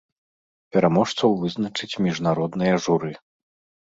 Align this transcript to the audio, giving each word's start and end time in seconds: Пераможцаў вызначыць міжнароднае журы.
Пераможцаў 0.77 1.29
вызначыць 1.43 1.91
міжнароднае 2.07 2.75
журы. 2.87 3.11